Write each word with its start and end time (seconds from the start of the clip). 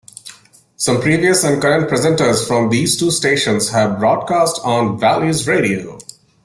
Some 0.77 0.99
previous 0.99 1.43
and 1.43 1.61
current 1.61 1.87
presenters 1.87 2.47
from 2.47 2.71
these 2.71 2.97
two 2.97 3.11
stations 3.11 3.69
have 3.69 3.99
broadcast 3.99 4.59
on 4.63 4.97
Valleys 4.99 5.47
Radio. 5.47 5.99